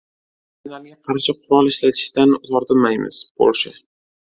Migrantlarga 0.63 0.97
qarshi 1.09 1.35
qurol 1.41 1.69
ishlatishdan 1.73 2.35
tortinmaymiz– 2.49 3.23
Polsha 3.45 3.79